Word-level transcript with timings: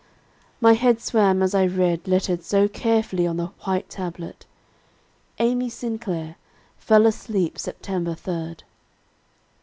"My 0.59 0.73
head 0.73 0.99
swam, 0.99 1.43
as 1.43 1.53
I 1.53 1.63
read, 1.67 2.07
lettered 2.07 2.41
so 2.41 2.67
carefully 2.67 3.27
on 3.27 3.37
the 3.37 3.47
white 3.67 3.87
tablet: 3.87 4.47
"'AMY 5.37 5.69
SINCLAIR, 5.69 6.37
_Fell 6.83 7.05
asleep 7.05 7.59
September 7.59 8.15
third.' 8.15 8.63